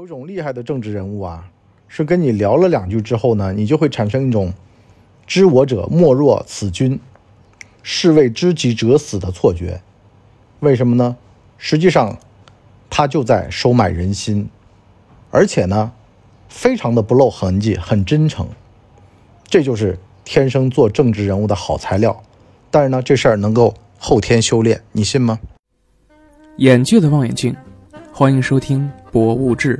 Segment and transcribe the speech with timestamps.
[0.00, 1.50] 有种厉害的政治人物啊，
[1.86, 4.50] 是跟你聊了两句之后呢，你就会产生一种
[5.28, 6.98] “知我者莫若此君，
[7.82, 9.82] 是为知己者死”的错觉。
[10.60, 11.18] 为什么呢？
[11.58, 12.16] 实际上，
[12.88, 14.48] 他就在收买人心，
[15.30, 15.92] 而且呢，
[16.48, 18.48] 非常的不露痕迹，很真诚。
[19.48, 22.22] 这就是天生做政治人物的好材料。
[22.70, 25.38] 但是呢，这事儿能够后天修炼，你信吗？
[26.56, 27.54] 眼界的望远镜，
[28.10, 29.76] 欢迎收听《博物志》。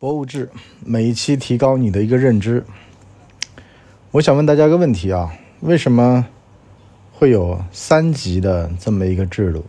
[0.00, 0.48] 博物志
[0.84, 2.64] 每一期提高你的一个认知。
[4.12, 6.24] 我想问大家一个问题啊：为什么
[7.12, 9.64] 会有三级的这么一个制度？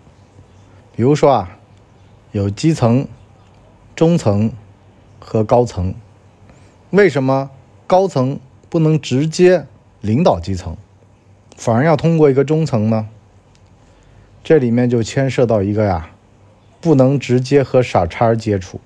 [0.96, 1.58] 比如说啊，
[2.32, 3.08] 有基层、
[3.96, 4.52] 中层
[5.18, 5.96] 和高层。
[6.92, 7.50] 为什么
[7.88, 8.40] 高层
[8.70, 9.66] 不能直接
[10.00, 10.78] 领导基层，
[11.58, 13.10] 反而要通过一个中层呢？
[14.44, 16.12] 这里面就牵涉到一个呀，
[16.80, 18.80] 不能直接和傻叉接触。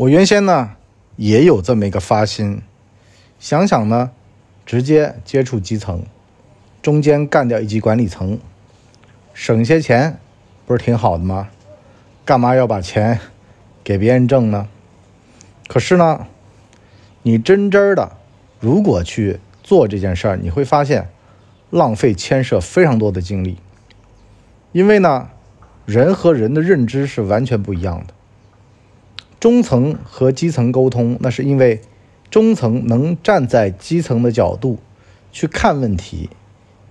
[0.00, 0.76] 我原先呢
[1.16, 2.62] 也有这么一个发心，
[3.38, 4.12] 想想呢，
[4.64, 6.04] 直接接触基层，
[6.80, 8.38] 中间干掉一级管理层，
[9.34, 10.18] 省些钱，
[10.64, 11.50] 不是挺好的吗？
[12.24, 13.20] 干嘛要把钱
[13.84, 14.68] 给别人挣呢？
[15.68, 16.26] 可是呢，
[17.22, 18.16] 你真真的
[18.58, 21.10] 如果去做这件事儿，你会发现
[21.68, 23.58] 浪费牵涉非常多的精力，
[24.72, 25.28] 因为呢，
[25.84, 28.14] 人和人的认知是完全不一样的。
[29.40, 31.80] 中层和基层沟通，那是因为
[32.30, 34.78] 中层能站在基层的角度
[35.32, 36.28] 去看问题，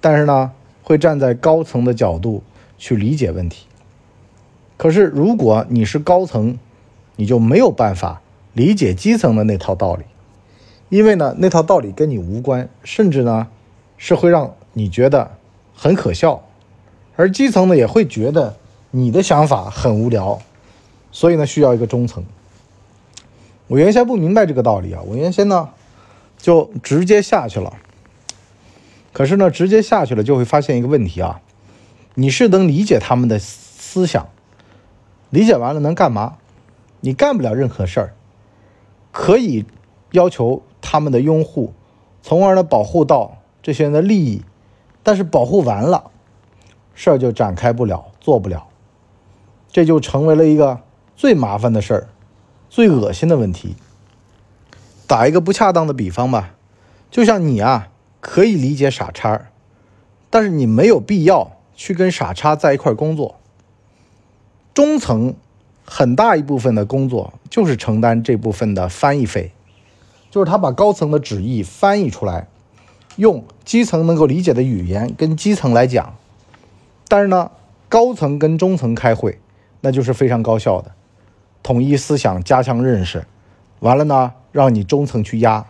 [0.02, 2.42] 但是呢，会站在高层的角度
[2.80, 3.68] 去理解问题。
[4.78, 6.58] 可是如果你是高层，
[7.18, 8.22] 你就没有办法
[8.54, 10.06] 理解基层的那套道理，
[10.90, 13.48] 因为呢，那套道理跟你无关，甚至呢，
[13.98, 15.34] 是会让你觉得
[15.76, 16.44] 很可笑，
[17.16, 18.56] 而基层呢也会觉得
[18.90, 20.42] 你的想法很无聊，
[21.12, 22.24] 所以呢，需要一个中层。
[23.70, 25.70] 我原先不明白这个道理啊，我原先呢
[26.38, 27.78] 就直接下去了。
[29.14, 31.40] 可是呢，直接下去了就会发现一个问题啊，
[32.16, 34.28] 你是能理解他们的思想，
[35.30, 36.38] 理解完了能干嘛？
[37.02, 38.14] 你干不了任何事儿，
[39.12, 39.66] 可以
[40.14, 41.72] 要求他们的拥护，
[42.24, 44.44] 从而呢保护到这些人的利益，
[45.04, 46.10] 但是保护完了，
[46.96, 48.68] 事儿就展开不了，做不了，
[49.72, 50.82] 这就成为了一个
[51.16, 52.08] 最麻烦的事儿。
[52.70, 53.76] 最恶心的问题，
[55.08, 56.54] 打一个不恰当的比方吧，
[57.10, 57.90] 就像你啊，
[58.22, 59.48] 可以理解傻叉，
[60.30, 63.40] 但是你没有必要去跟傻叉在一块工作。
[64.76, 65.34] 中层
[65.84, 69.52] 很大一部分的工作就是承担这部分的翻译费，
[70.30, 72.48] 就是他把高层的旨意翻译出来，
[73.16, 76.16] 用基层能够理解的语言跟基层来讲。
[77.08, 77.50] 但是呢，
[77.90, 79.40] 高层跟中层开会，
[79.82, 80.92] 那就是非常高效的。
[81.70, 83.28] 统一思想，加强认识，
[83.82, 85.68] 完了呢，让你中层去压，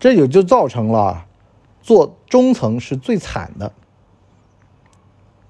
[0.00, 1.26] 这也就造成了
[1.82, 3.70] 做中层是最惨的。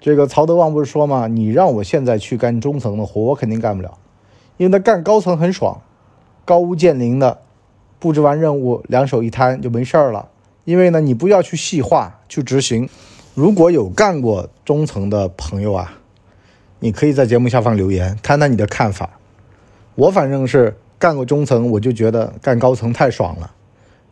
[0.01, 1.27] 这个曹德旺不是说吗？
[1.27, 3.97] 你让我现在去干中层的活，我肯定干不了，
[4.57, 5.81] 因为他干高层很爽，
[6.43, 7.39] 高屋建瓴的，
[7.97, 10.27] 布置完任务，两手一摊就没事儿了。
[10.65, 12.89] 因为呢，你不要去细化去执行。
[13.33, 15.93] 如果有干过中层的朋友啊，
[16.79, 19.11] 你可以在节目下方留言，谈谈你的看法。
[19.95, 23.53] 我反正是干过中层，我就觉得干高层太爽了。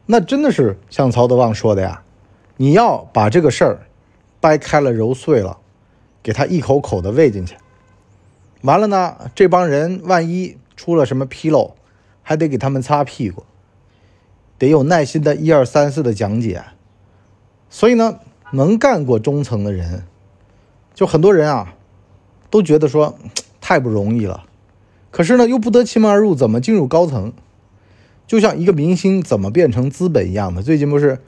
[0.06, 2.04] 那真的是像曹德旺说的呀，
[2.58, 3.80] 你要把这个事儿
[4.40, 5.58] 掰开了揉碎了，
[6.22, 7.56] 给他一口口的喂进去。
[8.62, 11.76] 完了呢，这帮人万一出了什么纰漏，
[12.22, 13.44] 还得给他们擦屁股，
[14.58, 16.64] 得有耐心的一二三四的讲解。
[17.70, 18.20] 所以呢，
[18.52, 20.04] 能干过中层的人，
[20.94, 21.76] 就很多人啊，
[22.50, 23.16] 都觉得说
[23.60, 24.46] 太不容易了。
[25.14, 27.32] 可是呢，又不得其门而入，怎么进入高层？
[28.26, 30.64] 就像一个明星怎么变成资本一样的。
[30.64, 31.20] 最近不是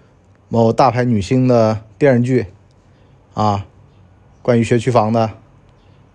[0.49, 2.47] 某大牌女星的电视剧
[3.35, 3.67] 啊，
[4.41, 5.33] 关于学区房的，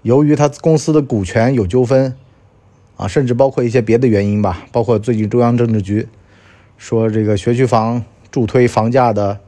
[0.02, 2.16] 由于他公司的股权有纠纷
[2.96, 6.08] 啊，甚至包括一些别的原因吧，包括最近中央政治局
[6.76, 8.02] 说这个学区房
[8.32, 9.38] 助推房价的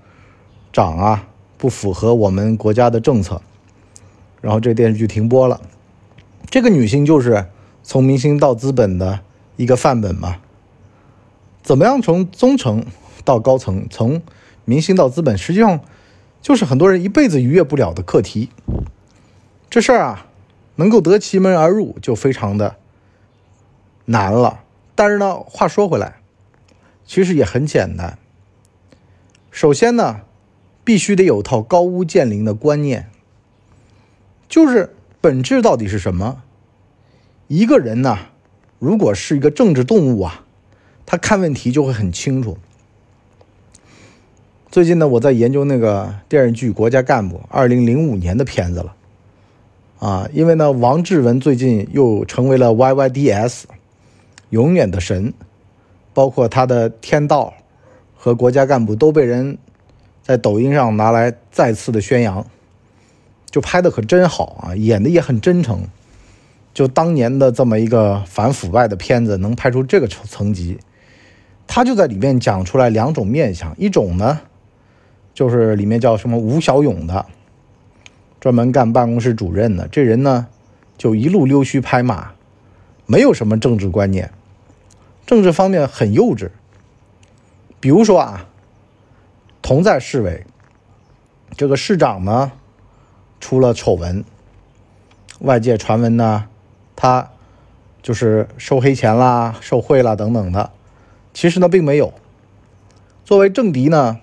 [0.73, 1.27] 涨啊，
[1.59, 3.43] 不符合我们国家的政策，
[4.41, 5.61] 然后这电视剧停播了。
[6.49, 7.47] 这个女星就是。
[7.83, 9.21] 从明星到资本的
[9.57, 10.39] 一个范本嘛？
[11.63, 12.85] 怎么样从中层
[13.25, 14.23] 到高层，从
[14.65, 15.81] 明星到资本，实际上
[16.41, 18.49] 就是很多人一辈子逾越不了的课题。
[19.71, 20.27] 这事儿啊，
[20.77, 22.77] 能够得其门而入就非常的
[24.07, 24.61] 难了。
[24.95, 26.17] 但是呢，话说回来，
[27.05, 28.19] 其实也很简单。
[29.51, 30.23] 首先呢，
[30.85, 33.11] 必须得有一套高屋建瓴的观念，
[34.49, 36.43] 就是本质到底是什么？
[37.53, 38.19] 一个人呢，
[38.79, 40.47] 如果是一个政治动物啊，
[41.05, 42.57] 他看问题就会很清楚。
[44.71, 48.97] 最近呢，我在研究那个电视剧《国家干部》，二零零五年的片子了。
[49.99, 53.65] 啊，因为呢，王志文最近又成为了 YYDS
[54.49, 55.35] 永远的神，
[56.15, 57.53] 包括他的《天道》
[58.17, 59.59] 和《国家干部》都被人
[60.23, 62.47] 在抖音上拿来再次的宣扬，
[63.51, 65.83] 就拍的可真好啊，演的也很真诚。
[66.75, 70.79] 就当年的这么一个反腐败的片子，能拍出这个层层级，
[71.67, 74.41] 他就在里面讲出来两种面相，一种呢。
[75.35, 77.25] 就是里面叫什么吴小勇的，
[78.39, 80.47] 专门干办公室主任的这人呢，
[80.99, 82.33] 就一路溜须拍马，
[83.07, 84.31] 没有什么政治观念，
[85.25, 86.51] 政治方面很幼稚。
[87.81, 88.47] 比如说啊，
[89.63, 90.45] 同在市委，
[91.57, 92.53] 这个市长呢
[93.41, 94.23] 出了丑闻，
[95.39, 96.47] 外界传闻呢，
[96.97, 97.31] 他
[98.03, 100.71] 就是收黑钱啦、受贿啦等等的，
[101.33, 102.13] 其实呢并没有。
[103.25, 104.21] 作为政敌呢。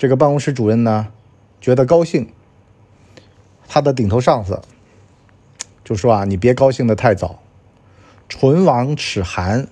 [0.00, 1.08] 这个办公室主任呢，
[1.60, 2.32] 觉得高兴。
[3.66, 4.60] 他的顶头上司
[5.82, 7.40] 就说：“啊，你别高兴的太早，
[8.28, 9.66] 唇亡齿寒，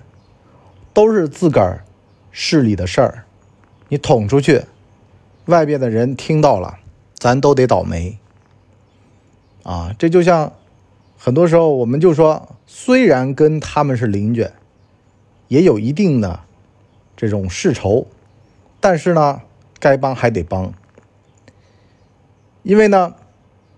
[0.93, 1.85] 都是自个儿
[2.33, 3.25] 市里的事儿，
[3.89, 4.65] 你捅出去，
[5.45, 6.81] 外边的人听到了，
[7.15, 8.19] 咱都得倒霉。”
[9.63, 10.55] 啊，这就像
[11.27, 14.47] 很多时候我们就说，虽然跟他们是邻居，
[15.49, 16.39] 也有一定的
[17.17, 18.07] 这种世仇，
[18.81, 19.43] 但是呢。
[19.79, 20.73] 该帮还得帮，
[22.63, 23.15] 因为呢，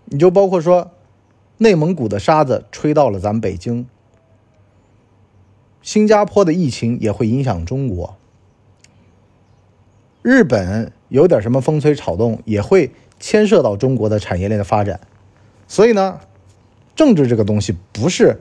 [0.04, 0.92] 你就包括说，
[1.56, 3.88] 内蒙古的沙子吹到了咱北京，
[5.82, 8.16] 新加坡的疫情也会影响中国，
[10.22, 15.00] 日本有点什么风吹草动也会牵涉到中国的产业链的发展，
[15.66, 16.20] 所以呢，
[16.98, 18.40] 政治这个东西不是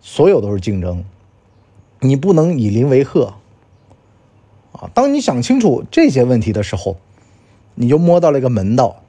[0.00, 1.04] 所有都是竞争，
[1.98, 3.34] 你不能以邻为壑。
[4.70, 6.96] 啊，当你想清楚这些问题的时候，
[7.74, 9.02] 你就摸到了一个门道，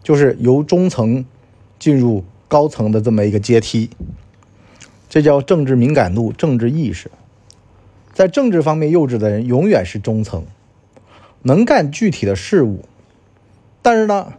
[0.00, 1.26] 就是由中层
[1.80, 3.90] 进入高层的这么一个阶梯。
[5.08, 7.10] 这叫政治敏感度、政治意识。
[8.12, 10.44] 在政治方面幼稚的人永远是中层，
[11.42, 12.84] 能干具体的事物，
[13.82, 14.34] 但是呢，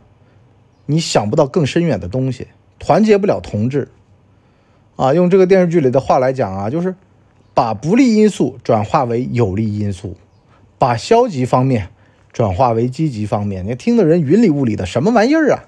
[0.85, 2.47] 你想不到更深远的东西，
[2.81, 3.87] 团结不了同志。
[4.97, 6.93] 啊，用这个电视剧里的话来讲啊，就是。
[7.53, 10.15] 把不利因素转化为有利因素，
[10.77, 11.89] 把消极方面
[12.31, 13.67] 转化为积极方面。
[13.67, 15.65] 你听的人云里雾里的，什么玩意儿啊？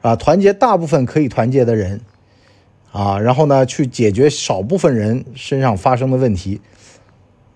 [0.00, 2.00] 啊，团结大部分可以团结的人，
[2.92, 6.62] 啊，然后呢，去解决少部分人身上发生的问题，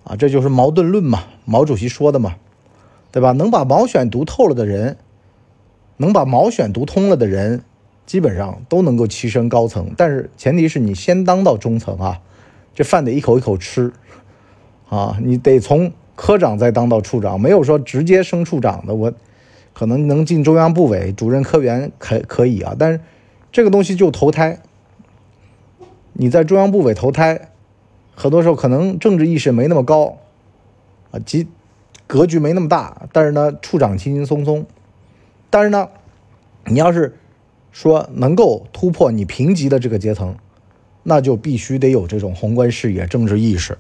[0.04, 2.36] 啊，这就是矛盾论嘛，毛主席说的嘛，
[3.10, 3.32] 对吧？
[3.32, 4.98] 能把毛选读透了的人，
[5.96, 7.64] 能把毛选读通了的人，
[8.12, 12.20] 基本上都能够跻身高层，但是前提是你先当到中层啊。
[12.74, 13.90] 这饭得一口一口吃，
[14.90, 18.94] 啊，你得从科长再当到处长，没有说直接升处长的。
[18.94, 19.14] 我
[19.72, 23.00] 可能能进中央部委主任科员可可以啊，但是
[23.50, 24.60] 这个东西就投胎。
[26.12, 27.48] 你在中央部委投胎，
[28.14, 30.18] 很多时候可能政治意识没那么高，
[31.12, 31.48] 啊，及
[32.06, 34.66] 格局没那么大，但是呢，处长轻轻松松。
[35.48, 35.88] 但是呢，
[36.66, 37.16] 你要是
[37.72, 40.36] 说能够突破你平级的这个阶层。
[41.04, 43.76] 那就必须得有这种宏观视野、政治意识。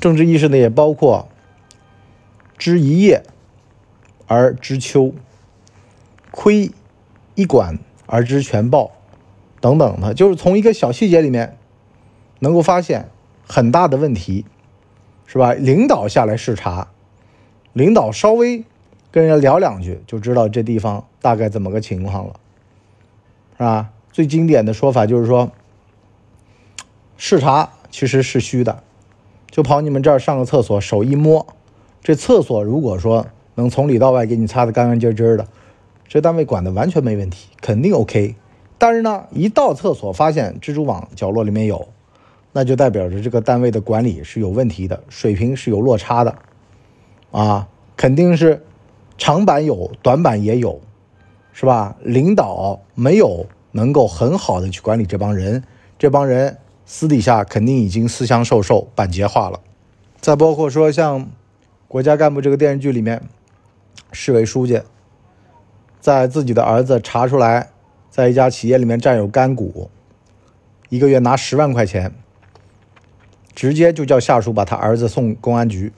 [0.00, 1.30] 政治意识呢，也包括
[2.58, 3.22] 知一叶
[4.26, 5.14] 而知秋，
[6.30, 6.72] 窥
[7.34, 8.90] 一管而知全豹
[9.62, 11.56] 等等的，就是从一个小细节里面
[12.40, 13.08] 能够发现
[13.48, 14.44] 很大的问题，
[15.24, 15.54] 是吧？
[15.54, 16.88] 领导下来视察，
[17.72, 18.62] 领导稍微
[19.10, 22.34] 跟人家聊两句，就知道这地方大概怎么个情况了，
[23.60, 23.90] 是吧？
[24.10, 25.52] 最经典的说法就是说。
[27.18, 28.82] 视察其实是虚的，
[29.50, 31.46] 就跑你们这儿上个厕所，手一摸，
[32.02, 33.26] 这厕所如果说
[33.56, 35.46] 能从里到外给你擦得干干净净的，
[36.08, 38.36] 这单位管的完全没问题，肯定 OK。
[38.78, 41.88] 但是呢，一到厕所发现蜘蛛网角落里面有，
[42.52, 46.36] 那就代表着这个单位的管理是有问题的，水平是有落差的，
[47.32, 48.64] 啊，肯定是
[49.18, 50.80] 长板有，短板也有，
[51.60, 51.94] 是吧？
[52.00, 55.62] 领导没有能够很好的去管理这帮人，
[55.98, 56.56] 这帮人。
[56.86, 59.60] 私底下肯定已经私相授受、板结化了。
[60.22, 61.20] 再包括说，像
[61.86, 63.20] 《国家干部》这个电视剧里面，
[64.10, 64.80] 市委书记
[66.00, 67.68] 在自己的儿子查出来
[68.08, 69.90] 在一家企业里面占有干股，
[70.88, 72.10] 一个月拿十万块钱，
[73.54, 75.92] 直接就叫下属把他儿子送公安局。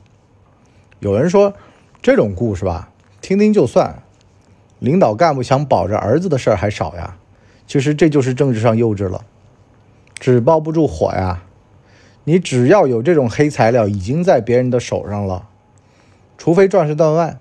[0.98, 1.54] 有人说，
[2.02, 2.90] 这种故事吧，
[3.20, 4.02] 听听就算。
[4.82, 7.16] 领导干部想保着儿子的事儿还少呀。
[7.68, 9.24] 其实这就是政治上幼稚了，
[10.18, 11.44] 纸包不住火呀。
[12.24, 15.48] 你只要有这种黑材料已经在别人的手上了，
[16.36, 17.38] 除非壮士断腕，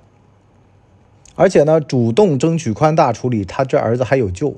[1.36, 4.56] 而且呢，主动争取宽大处理，他这儿子还有救。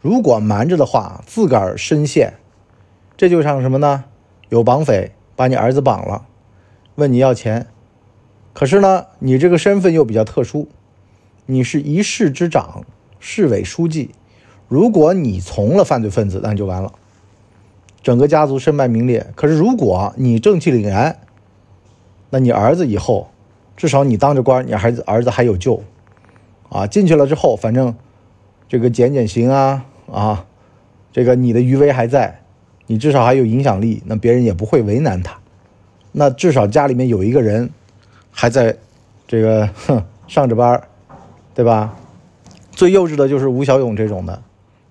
[0.00, 2.34] 如果瞒着的话，自个儿深陷，
[3.16, 4.04] 这就像什么呢？
[4.48, 6.26] 有绑匪把你儿子绑了，
[6.96, 7.68] 问你要钱，
[8.52, 10.68] 可是呢，你这个身份又比较特殊，
[11.46, 12.84] 你是一市之长，
[13.18, 14.10] 市委书记。
[14.68, 16.92] 如果你从了犯罪分子，那就完了，
[18.02, 19.26] 整个家族身败名裂。
[19.34, 21.18] 可是如果你正气凛然，
[22.30, 23.28] 那你儿子以后，
[23.76, 25.82] 至少你当着官，你孩子儿子还有救，
[26.68, 27.94] 啊，进去了之后，反正
[28.68, 29.86] 这个减减刑啊。
[30.10, 30.44] 啊，
[31.10, 32.42] 这个你的余威还在，
[32.86, 35.38] 你至少还有影响力，那别人也不会为难他。
[36.10, 37.70] 那至少家里面有一个人
[38.30, 38.76] 还在，
[39.26, 40.82] 这个哼上着班
[41.54, 41.94] 对吧？
[42.70, 44.42] 最幼稚的就是吴小勇这种的，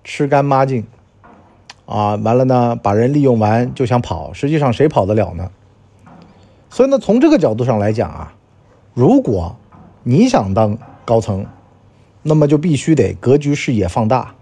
[0.04, 0.86] 吃干抹净，
[1.84, 5.50] 啊，完了呢，把人利用完就想跑，实际上谁跑得了呢？
[6.70, 8.34] 所以呢，从这个角度上来讲啊，
[8.94, 9.56] 如果
[10.04, 11.44] 你想当高层，
[12.22, 14.34] 那么就必须得格局视野放大。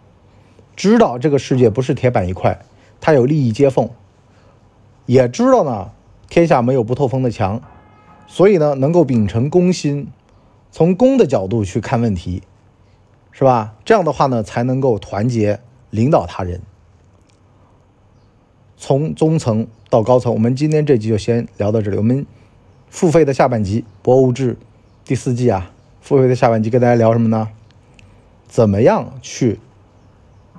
[0.77, 2.61] 知道这个世界不是铁板一块，
[3.01, 3.89] 它有利益接缝，
[5.07, 5.91] 也知道呢，
[6.29, 7.61] 天下没有不透风的墙，
[8.27, 10.09] 所以呢，能够秉承公心，
[10.71, 12.43] 从公的角度去看问题，
[13.33, 13.75] 是吧？
[13.85, 15.61] 这样的话呢，才能够团结
[15.91, 16.61] 领导他人。
[18.77, 21.97] 从中层到高层，我们今天这集就先聊到这里。
[21.97, 22.25] 我们
[22.89, 24.55] 付费的下半集《博物志》
[25.05, 27.49] 第四季啊，付费的下半集跟大家聊什么呢？
[28.49, 29.59] 怎么样去？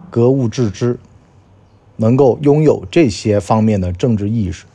[0.10, 1.00] 格物致知，
[1.96, 4.65] 能够拥有这些方面的政治意识，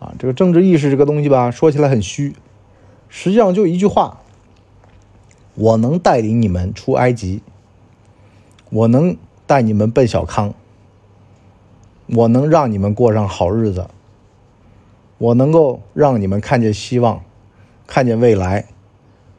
[0.00, 2.34] 啊，这个政治意识这个东西吧，说起来很虚，
[3.08, 4.20] 实际上就一句话：
[5.54, 7.42] 我能带领你们出埃及，
[8.70, 10.52] 我能带你们奔小康，
[12.06, 13.88] 我能让你们过上好日子，
[15.18, 17.22] 我能够让你们看见希望，
[17.86, 18.66] 看见未来，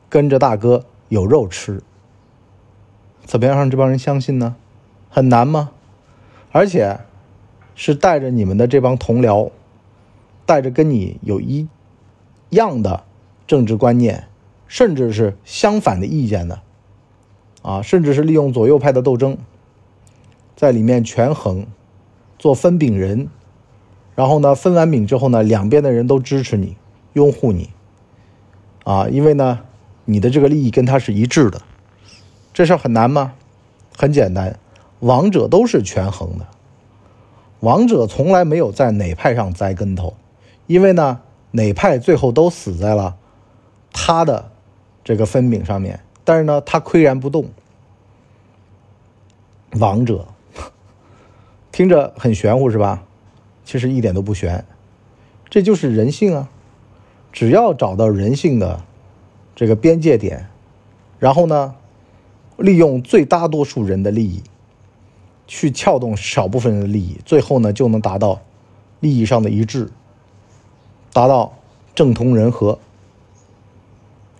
[0.07, 1.81] 跟着大哥有肉吃。
[3.25, 4.55] 怎么样让这帮人相信呢？
[5.09, 5.71] 很难吗？
[6.51, 6.99] 而且
[7.73, 9.51] 是带着你们的这帮同僚，
[10.45, 11.67] 带着跟你有一
[12.51, 13.03] 样的
[13.47, 14.27] 政治观念，
[14.67, 16.61] 甚至是相反的意见的，
[17.61, 19.37] 啊，甚至是利用左右派的斗争，
[20.55, 21.67] 在里面权衡，
[22.39, 23.27] 做分饼人，
[24.15, 26.75] 然后呢，分完饼之后呢，两边的人都支持你，
[27.13, 27.69] 拥护你，
[28.83, 29.59] 啊，因为呢，
[30.05, 31.61] 你的这个利益跟他是一致的，
[32.53, 33.33] 这事很难吗？
[33.97, 34.59] 很简单。
[35.01, 36.47] 王者都是权衡的，
[37.59, 40.15] 王者从来没有在哪派上栽跟头，
[40.65, 41.19] 因为呢，
[41.51, 43.17] 哪派最后都死在了
[43.97, 44.51] 他的
[45.05, 47.49] 这个分饼上面，但是呢，他岿然不动。
[49.79, 50.27] 王者
[51.71, 53.03] 听着很玄乎是吧？
[53.63, 54.65] 其实一点都不玄，
[55.49, 56.49] 这就是人性啊！
[57.31, 58.81] 只要找到人性的
[59.55, 60.49] 这个边界点，
[61.17, 61.75] 然后呢，
[62.57, 64.43] 利用最大多数人的利益。
[65.47, 68.41] 去撬动少部分人的利益，最后呢就能达到
[68.99, 69.91] 利益上的一致，
[71.13, 71.53] 达到
[71.93, 72.79] 政通人和。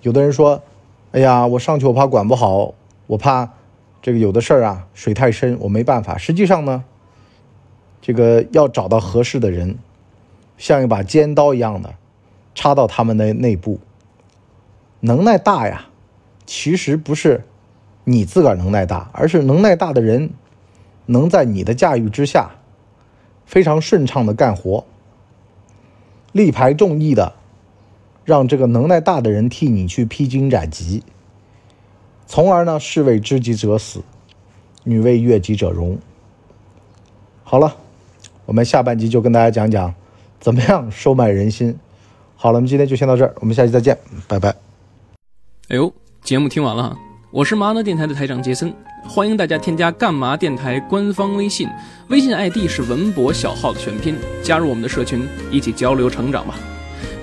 [0.05, 0.61] 有的人说
[1.13, 2.75] ：“哎呀，我上去我怕管不好，
[3.07, 3.53] 我怕
[4.03, 6.83] 这个有的事儿啊水太深，我没办法。”实际上呢，
[8.03, 9.79] 这个要找到合适的人，
[10.59, 11.95] 像一把尖刀一样的
[12.53, 13.79] 插到他们的内部，
[14.99, 15.87] 能耐大呀。
[16.45, 17.43] 其实不是
[18.03, 20.29] 你自个儿能耐大，而是能耐大的人。
[21.07, 22.51] 能在你的驾驭之下，
[23.47, 24.85] 非常顺畅的干活，
[26.31, 27.33] 力排众议的，
[28.25, 31.03] 让这个能耐大的人替你去披荆斩棘，
[32.25, 34.01] 从而呢，士为知己者死，
[34.83, 35.97] 女为悦己者容。
[37.43, 37.77] 好了，
[38.47, 39.93] 我们下半集就跟大家讲讲，
[40.39, 41.77] 怎么样收买人心。
[42.35, 43.95] 好了，我们今天就先到这儿，我们下期再见，
[44.27, 44.49] 拜拜。
[45.69, 46.97] 哎呦，节目听完了，
[47.29, 48.73] 我是麻辣电台的台长杰森。
[49.07, 51.69] 欢迎大家添加干嘛电台官方微信，
[52.09, 56.55] 微信 ID 是文博小号的全拼，加入我们的社群，一起交流成长吧。